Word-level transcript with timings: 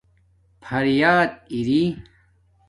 فریات 0.61 1.31
اری 1.51 2.03